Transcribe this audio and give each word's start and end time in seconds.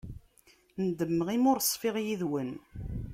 Nedmeɣ 0.85 1.27
imi 1.35 1.47
ur 1.51 1.59
ṣfiɣ 1.71 1.95
yid-wen. 2.05 2.51